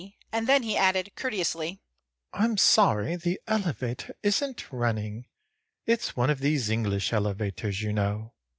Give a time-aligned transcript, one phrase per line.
[0.31, 1.79] And then he added, courteously:
[2.33, 5.27] "I am sorry the elevator isn't running.
[5.85, 8.33] It's one of these English elevators, you know."